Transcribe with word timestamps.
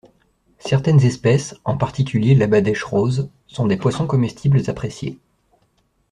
Certaines 0.57 1.01
espèces, 1.05 1.53
en 1.63 1.77
particulier 1.77 2.33
l'Abadèche 2.33 2.81
rose, 2.83 3.29
sont 3.45 3.67
des 3.67 3.77
poissons 3.77 4.07
comestibles 4.07 4.67
appréciés. 4.67 5.19